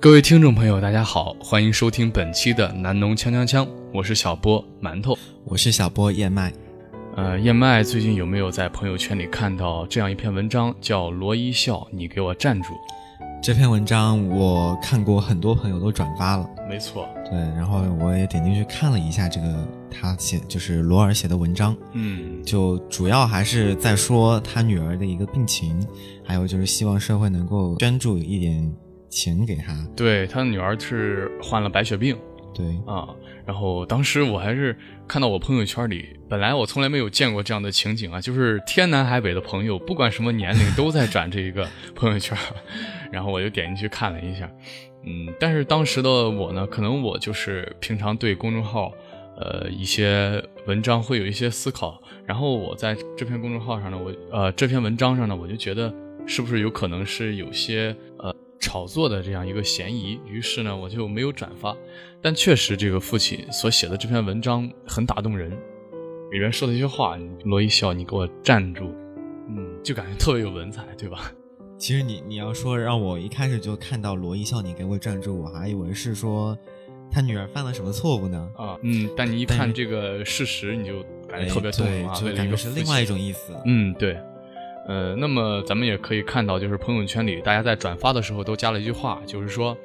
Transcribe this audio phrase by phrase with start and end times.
[0.00, 6.52] 各位听众朋友，大家好，欢迎收听本期的南农锵锵锵，我是小波馒头，我是小波燕麦。
[7.16, 12.74] 呃，燕麦最近有没有在朋友圈里看到这样一篇文章，叫罗一笑，你给我站住。
[13.42, 16.48] 这篇文章我看过，很多朋友都转发了。
[16.68, 21.76] 没错，对，然后我也点进去看了一下这个他写，就是罗尔写的文章。
[21.94, 25.84] 嗯，就主要还是在说他女儿的一个病情，
[26.24, 28.72] 还有就是希望社会能够捐助一点
[29.08, 29.74] 钱给他。
[29.96, 32.16] 对，他的女儿是患了白血病。
[32.54, 33.08] 对啊，
[33.46, 42.36] 然后当时我还是看到我朋友圈里，本来我从来没有见过这样的情景啊，就是天南海北的朋友，不管什么年龄都在转这一个 朋友圈，
[43.12, 44.50] 然后我就点进去看了一下，
[45.04, 48.90] 嗯，但是当时的我呢，可能我就是平常对公众号，
[49.36, 55.94] 呃，一些文章会有一些思考，然后我在这篇公众号上呢，我呃这篇文章上呢，我就觉得
[56.26, 58.34] 是不是有可能是有些呃。
[58.58, 61.76] 炒作的这样一个嫌疑，于是呢，我就没有转发。
[62.20, 65.50] 但确实，这个父亲所写的这篇文章很打动人，
[66.30, 68.92] 里面说的一些话，罗一笑，你给我站住，
[69.48, 71.32] 嗯，就感觉特别有文采，对吧？
[71.78, 76.58] 其实你你要说让我一开始就看到罗一笑，你给我站住，我还以为是说
[77.08, 78.50] 他女儿犯了什么错误呢？
[78.56, 83.54] 啊，嗯，但你一看这个事实，你就感觉特别对，啊，就感觉是另外一种意思。
[83.64, 84.18] 嗯，对。
[84.88, 89.76] 呃，那么咱们也可以看到，就是朋友圈里大家在转发的时候都加了一句话，就是说，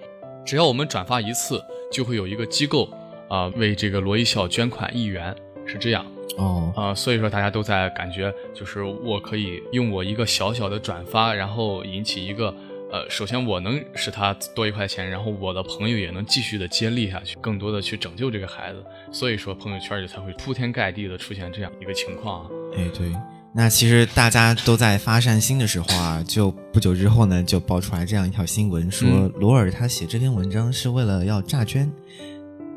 [0.46, 2.90] 只要我们转发一次，就会有一个机构
[3.28, 6.06] 啊为这个罗一笑捐款一元，是这样
[6.38, 6.72] 哦。
[6.74, 12.56] 啊，所以说大家都在感觉，就是我可以用我一个小小的转发，然后引起一个
[12.90, 18.82] 呃，首先我能使他多一块钱，然后我的朋友也能继续的接力下去，更多的去拯救这个孩子，
[19.12, 23.12] 所以说朋友圈里才会铺天盖地的出现这样一个情况啊，哎对。
[23.56, 31.92] 那其实大家都在发善心的时候啊，就不久之后呢，就爆出来这样一条新闻，说罗尔他写这篇文章是为了要诈捐，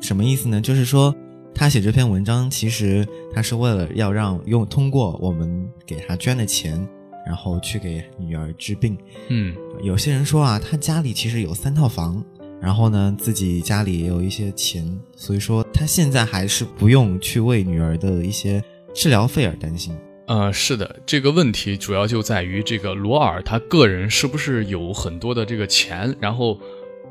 [0.03, 0.61] 什么意思呢？
[0.61, 1.15] 就是说
[1.55, 6.87] 他写这篇文章，其实他是为了要让用通过我们给他捐的钱，
[7.27, 8.99] 然后去给女儿治病。
[9.31, 12.23] 嗯，有些人说啊，他家里其实有三套房，
[12.61, 18.63] 然后呢自己家里也有一些钱，所以说他现在还是不用去为女儿的一些
[18.95, 19.97] 治疗费而担心。
[20.27, 26.59] 呃，是的，这个问题主要就在于这个罗尔他个人是不是有很多的这个钱，然后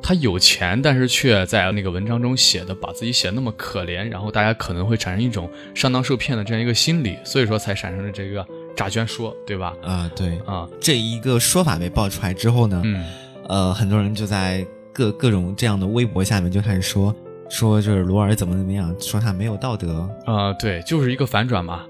[0.02, 8.46] 他有钱，但是却在那个文章中写的把自己写那么可怜，然后大家可能会产生一种上当受骗的这样一个心理，所以说才产生了这个
[8.76, 9.74] 诈捐说，对吧？
[9.82, 13.06] 啊，对啊，这一个说法被爆出来之后呢，嗯，
[13.48, 17.16] 呃，很多人就在各各种这样的微博下面就开始说
[17.50, 21.86] 说就是罗尔怎么怎么样，说他没有道德啊，对，就是一个反转嘛。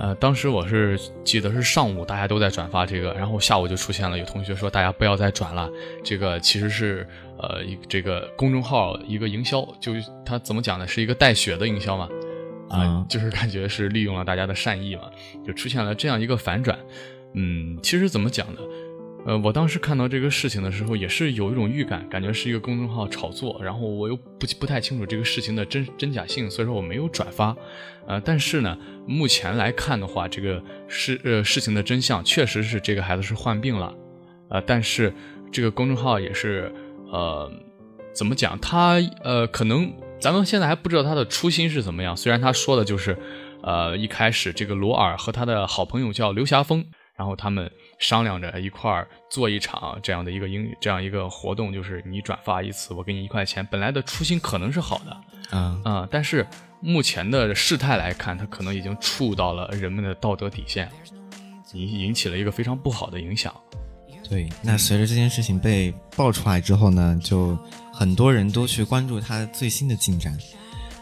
[0.00, 5.70] 呃，当时我是记得是上午大家都在转发这个，然后下午就出现了有同学说大家不要再转了，
[6.02, 7.06] 这个其实是
[7.38, 9.92] 呃一这个公众号一个营销，就
[10.24, 10.86] 他怎么讲呢？
[10.86, 12.08] 是一个带血的营销嘛，
[12.68, 15.02] 啊，就是感觉是利用了大家的善意嘛，
[15.46, 16.76] 就出现了这样一个反转。
[17.34, 18.60] 嗯，其实怎么讲呢？
[19.26, 27.54] 呃，我当时看到这个事情的时候，也是有一种预感，感觉是一个公众号炒作，然后我又不不太清楚这个事情的真真假性，所以说我没有转发。
[28.06, 33.92] 呃，但是呢，目前来看的话，这个事呃事情的真相确实是这个孩子是患病了，
[34.48, 35.12] 呃，但是
[35.50, 36.72] 这个公众号也是
[37.10, 37.50] 呃
[38.12, 38.94] 怎么讲，他
[39.24, 43.18] 呃可能咱们现在还不知道他的初心是怎么样，虽然他说的就是
[43.64, 46.86] 呃一开始这个罗尔和他的好朋友叫刘霞峰。
[47.16, 53.66] 然后他们商量着一块儿做一场这样的一个英这样一个活动，就是你转发一次，我给你一块钱。
[53.70, 56.46] 本来的初心可能是好的，啊嗯，但是
[56.80, 60.90] 目前的事态来看，它可能已经触到了人们的道德底线，
[61.72, 63.54] 引引起了一个非常不好的影响。
[64.28, 67.56] 对，那随着这件事情被爆出来之后呢，就
[67.92, 70.36] 很多人都去关注它最新的进展。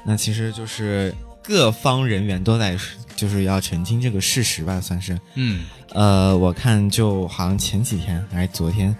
[0.05, 1.14] 那其实就是
[1.44, 2.76] 各方人员都在，
[3.14, 5.20] 就是要澄清这个事实吧，算是。
[5.35, 8.96] 嗯，呃，我看就好像前几天还是昨天，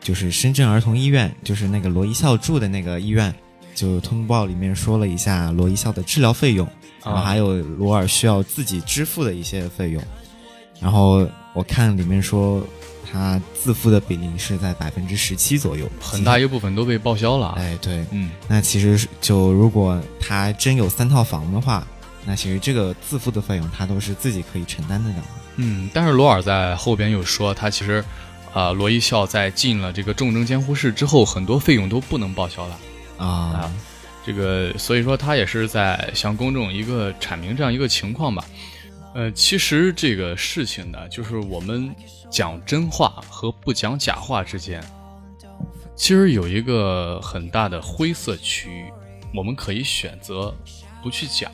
[0.00, 3.34] 就是深圳儿童医院，就是那个罗一笑住的那个医院，
[3.74, 6.68] 就通报里面说了一下罗一笑的治疗费用，
[7.02, 10.02] 然后还有罗尔需要自己支付的一些费用。
[10.78, 12.62] 然后我看里面说。
[13.10, 17.54] 他自付的比例是在百分之十七左右，很大一部分都被报销了。
[17.56, 21.86] 哎，对，嗯，那其实就如果他真有三套房的话，
[22.24, 25.16] 那其实这个自付的费用他都是自己可以承担得了。
[25.56, 28.04] 嗯，但是罗尔在后边又说，他其实，
[28.52, 32.78] 啊，罗一笑在进了这个重症监护室之后，很多费用都不能报销了
[33.16, 33.72] 啊。
[34.24, 38.44] 这个，所以说他也是在向公众一个阐明这样一个情况吧。
[39.16, 41.90] 呃，其实这个事情呢，就是我们
[42.28, 44.84] 讲真话和不讲假话之间，
[45.94, 48.92] 其实有一个很大的灰色区域，
[49.34, 50.54] 我们可以选择
[51.02, 51.50] 不去讲。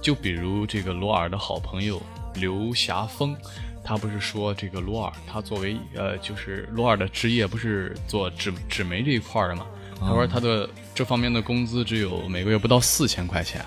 [0.00, 2.00] 就比如这个罗尔的好朋友
[2.34, 3.36] 刘霞峰，
[3.82, 9.66] 他不是说这个罗尔，他作为呃，就是罗尔的职业不是做纸纸媒这一块的嘛？
[9.98, 13.66] 他说他的这方面的工资只有每个月不到四千块钱。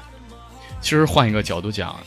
[0.79, 1.99] 其实换一个角度讲。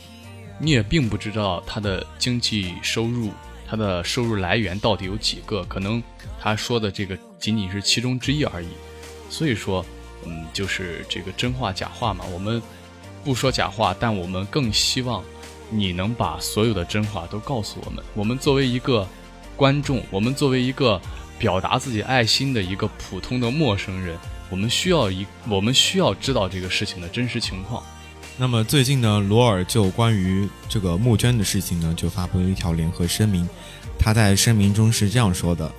[0.59, 3.31] 你也并不知道他的经济收入，
[3.67, 5.63] 他的收入来源到底有几个？
[5.65, 6.01] 可能
[6.39, 8.67] 他说的这个仅仅是其中之一而已。
[9.29, 9.85] 所以说，
[10.25, 12.25] 嗯，就是这个真话假话嘛。
[12.33, 12.61] 我们
[13.23, 15.23] 不说假话，但我们更希望
[15.69, 18.03] 你能把所有的真话都告诉我们。
[18.15, 19.07] 我们作为一个
[19.55, 20.99] 观众，我们作为一个
[21.37, 24.17] 表达自己爱心的一个普通的陌生人，
[24.49, 27.83] 我们需要一，我们需要知道这个事情的真实情况。
[28.39, 33.49] 那么最近呢，罗尔就关于这个募捐的事情呢，就发布了一条联合声明。
[33.97, 35.71] 他在声明中是这样说的：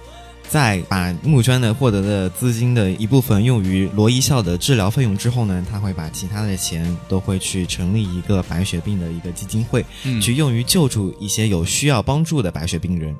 [0.42, 9.84] 在把募捐的获得的资金的一部分用于罗一笑的治疗费用之后呢，他会把其他的钱都会去成立一个白血病的一个基金会，
[10.20, 13.16] 去用于救助一些有需要帮助的白血病人。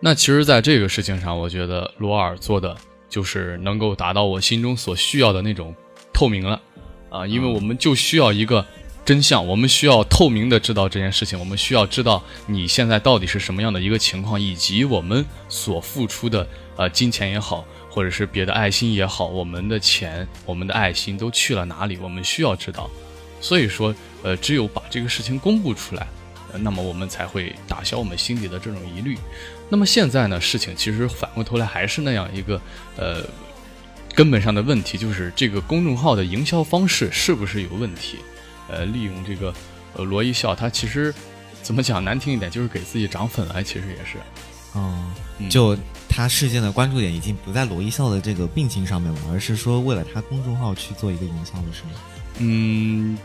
[0.00, 2.76] 那其实，在这个事情上，我觉得罗尔做的
[3.08, 5.72] 就是能够达到我心中所需要的那种
[6.12, 6.60] 透明了
[7.08, 8.66] 啊，因为我们就需要一个。
[9.10, 11.36] 真相，我们需要透明的知道这件事情。
[11.36, 16.46] 我们需要知道你现在到底是什么样的一个情况，以及我们所付出的
[16.76, 21.98] 呃金钱也好，或者是别的爱心也好，我们的钱、我们的爱心都去了哪里？
[22.00, 22.88] 我们需要知道。
[23.40, 23.92] 所以说，
[24.22, 26.06] 呃，只有把这个事情公布出来，
[26.60, 29.18] 那么我们才会打消我们心底的这种疑虑。
[29.68, 32.62] 那么现在呢，事情其实反过头来还是那样一个
[32.96, 33.24] 呃
[34.14, 38.18] 根本上的问题，就是这个公众号的营销方式是不是有问题？
[38.70, 39.52] 呃，利用这个，
[39.94, 41.12] 呃，罗一笑，他其实
[41.62, 44.18] 怎么讲难听一点，就是给自己涨粉了，其实也是。
[44.76, 45.12] 嗯，
[45.50, 45.76] 就
[46.08, 52.00] 他事件的关注点已经不在罗一笑的这个病情上面了，而是说为了他公众号去做一个营销的事吗？
[52.38, 53.18] 嗯，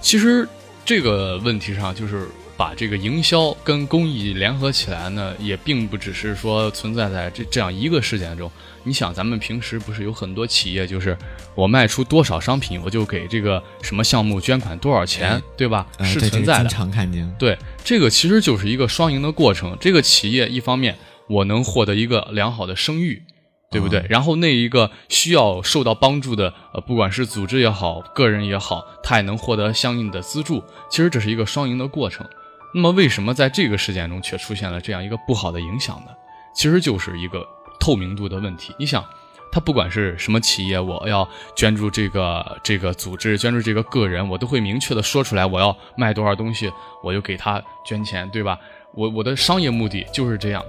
[0.00, 0.48] 其实
[0.84, 8.50] 这个问题上，就是把这个营销跟公益联合起来呢，也并不只是说存在在这这样一个事件中。
[8.84, 11.16] 你想，咱们平时不是有很多企业，就是
[11.54, 15.86] 我卖出多少商品，我就给这个什么项目捐款多少钱，对吧？
[16.02, 16.68] 是存在的。
[16.68, 17.34] 经常看见。
[17.38, 19.76] 对，这个其实就是一个双赢的过程。
[19.80, 20.96] 这个企业一方面
[21.28, 23.22] 我能获得一个良好的声誉，
[23.70, 24.04] 对不对？
[24.10, 30.62] 然后那一个需要受到帮助的，呃，不管是组织也好，个人也好，他也能获得相应的资助。
[30.90, 32.26] 其实这是一个双赢的过程。
[32.74, 36.10] 那么为什么在这个事件中却出现了这样一个不好的影响呢？
[36.54, 37.46] 其实就是一个。
[37.80, 39.04] 透明度的问题，你想，
[39.52, 48.58] 他不管是什么企业，我要捐助这个这个组织，捐助这个个人，我都会明确的说出来，我要卖多少东西，我就给他捐钱，对吧？
[48.94, 50.64] 我我的商业目的就是这样。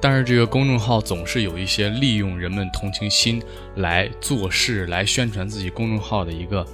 [0.00, 3.42] 但是这个公众号总是有一些利用人们同情心
[3.74, 6.64] 来做事、来宣传自己公众号的一个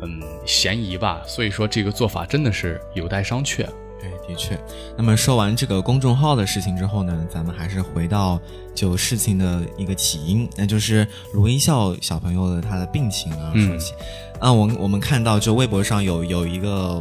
[0.00, 3.66] 嗯嫌疑吧，所以说这个做法真的是有待商榷。
[4.02, 4.58] 对，的确。
[4.96, 8.40] 那么说完这个公众号的事情之后呢，咱们还是回到
[8.74, 13.94] 就事情的一个起因，那就是卢一笑小朋友的他的病情啊说起。
[14.40, 17.00] 啊，我我们看到就微博上有有一个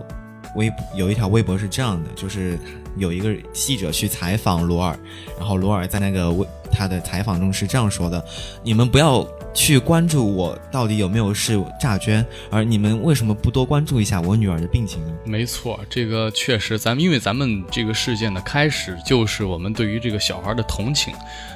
[0.55, 2.59] 微有一条微博是这样的，就是
[2.97, 4.95] 有一个记者去采访罗尔，
[5.39, 8.23] 然后罗尔在那个微他的采访中是这样说的
[8.63, 15.13] ：“你们不要。”去关注我到底有没有是诈捐，而你们为什么不多关注一下我女儿的病情呢？
[15.25, 21.13] 没错，这个确实，咱们因为咱们这个事件的开始就是我们对于这个小孩的同情，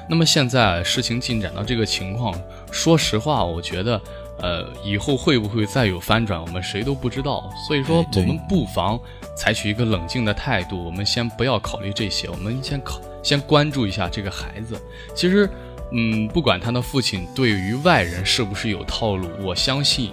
[0.10, 2.38] 那么现在事情进展到这个情况，
[2.72, 4.02] 说实话，我觉得，
[4.40, 7.50] 呃，以后会不会再有翻转，我们谁都不知道。
[7.68, 9.00] 所以说，我们不妨
[9.38, 13.00] 采取一个冷静的态度，我们先不要考虑这些，我们先考。
[13.24, 14.80] 先关注一下这个孩子。
[15.16, 15.50] 其实，
[15.92, 20.12] 嗯，不管他的父亲对于外人是不是有套路，我相信，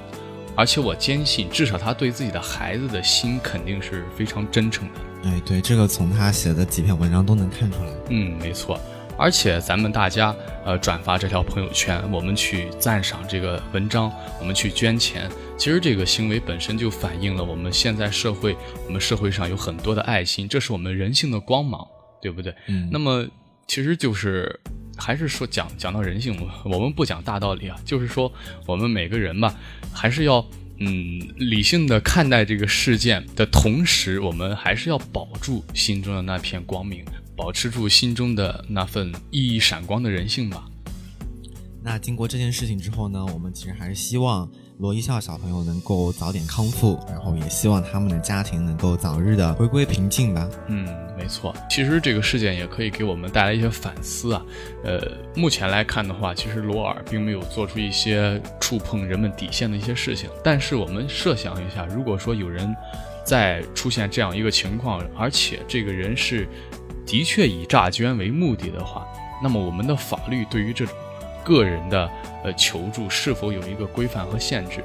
[0.55, 5.01] 而且我坚信，至少他对自己的孩子的心肯定是非常真诚的。
[5.25, 7.91] 哎，对，这个从他写的几篇文章都能看出来。
[8.11, 8.79] 嗯，没错。
[9.19, 14.11] 而且咱们大家呃转发这条朋友圈，我们去赞赏这个文章，
[14.41, 21.87] 我们去捐钱，其实这个行为本身就反映了我们现在社会，我们社会上有很多的爱心，这是我们人性的光芒，
[22.21, 22.53] 对不对？
[22.69, 22.89] 嗯。
[22.91, 23.25] 那么
[23.69, 24.59] 其实就是
[25.03, 28.33] 还是说讲讲到人性，我们不讲大道理啊，就是说
[28.67, 29.53] 我们每个人吧，
[29.93, 30.47] 还是要
[30.79, 37.05] 嗯理性的看待这个事件的同时，我们还是要保住心中的那片光明。
[37.35, 40.69] 保持住心中的那份熠熠闪光的人性吧。
[41.83, 44.49] 那经过这件事情之后呢，我们其实还是希望
[44.83, 50.49] 罗一笑小朋友能够早点康复，然后也希望他们的家庭能够早日的回归平静吧。
[50.67, 50.85] 嗯，
[51.17, 51.55] 没错。
[51.71, 54.45] 其实这个事件也可以给我们带来一些反思啊。
[54.83, 55.01] 呃，
[55.37, 60.29] 目前来看的话，其实罗尔并没有做出一些触碰人们底线的一些事情。
[60.43, 62.75] 但是我们设想一下，如果说有人
[63.25, 66.49] 在出现这样一个情况，而且这个人是。
[67.05, 69.07] 的确以诈捐为目的的话，
[69.43, 70.95] 那么我们的法律对于这种
[71.45, 72.11] 个人的
[72.45, 74.83] 呃求助是否有一个规范和限制？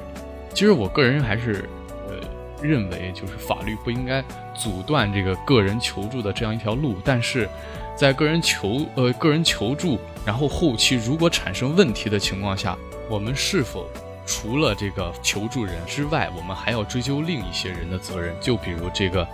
[0.52, 1.68] 其实我个人还是
[2.08, 2.14] 呃
[2.62, 4.22] 认为，就是法律不应该
[4.54, 6.96] 阻断这个个人求助的这样一条路。
[7.04, 7.48] 但是
[7.96, 12.76] 在个人求呃个人求助，然后后期如果产生问题的情况下，
[13.08, 13.86] 我们是否
[14.26, 18.34] 除了这个求助人之外，我们还要追究另一些人的责任？
[18.40, 19.26] 就比如这个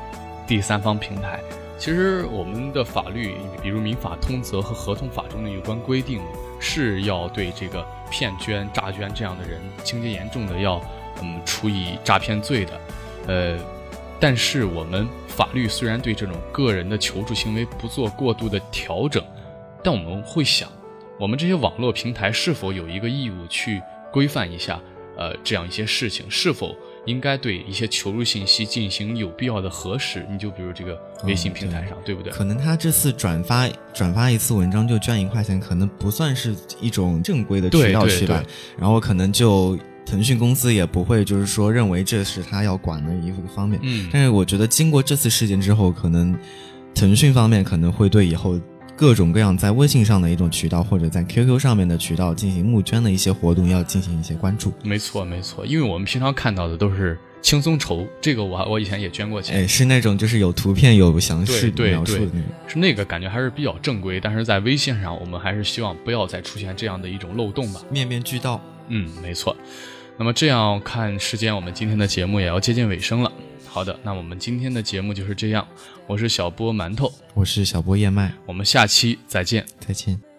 [0.46, 1.40] 第三方平台。
[1.76, 6.20] 其实我们的法律，比如民法通则和合同法中的有关规定，
[6.64, 10.80] 是要对这个骗捐、诈捐这样的人，情节严重的要
[11.20, 12.80] 嗯处以诈骗罪的。
[13.26, 13.58] 呃，
[14.18, 19.22] 但是我们法律虽然对这种个人的求助行为不做过度的调整，
[19.82, 20.68] 但我们会想，
[21.20, 24.80] 我们这些网络平台是否有一个义务去规范一下
[25.18, 26.74] 呃这样一些事情，是否？
[27.06, 30.26] 应该对一些求助信息进行有必要的核实。
[30.30, 32.32] 你就比如这个微信平台上，对不对？
[32.32, 38.42] 可能他这次转发转发一次文章就捐一块钱，可能不算是一种正规的渠道去吧。
[38.78, 43.80] 然后可能就腾讯公司也不会就是说认为这是他要管的一个方面。
[43.82, 44.08] 嗯。
[44.12, 46.36] 但是我觉得经过这次事件之后，可能
[46.94, 48.60] 腾讯方面可能会对以后。
[48.96, 54.72] 各种各样在微信上的一种渠道，或者在 QQ 上面的渠道进行募捐的一些活动，要进行一些关注。
[54.84, 64.20] 没错，没错，因为我们平常看到的都是轻松筹，这个我我以前也捐过钱，哎，是那种就是有图片有详细描述的那种，是那个感觉还是比较正规。
[64.20, 68.60] 但是在微信上，我们还是希望不要再出现这样的一种漏洞吧，面面俱到。
[68.88, 69.56] 嗯，没错。
[70.16, 73.32] 那么这样看时间，我们今天的节目也要接近尾声了。
[73.74, 75.66] 好的，那我们今天的节目就是这样。
[76.06, 80.33] 我是小波馒头，我是小波燕麦，我们下期再见，再见。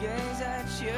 [0.00, 0.92] gaze at you.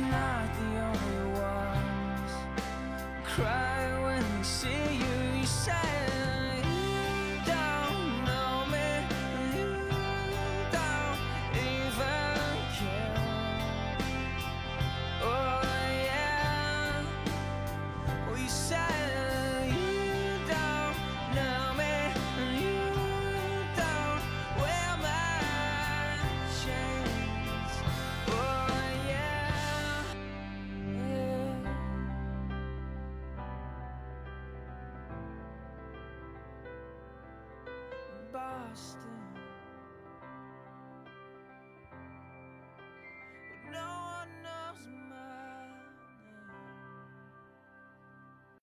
[0.00, 2.32] Not the only ones
[3.24, 3.63] crying.